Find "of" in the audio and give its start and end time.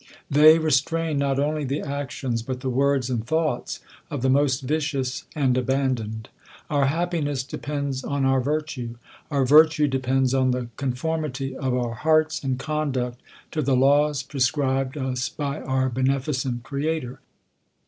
4.09-4.23, 11.53-11.75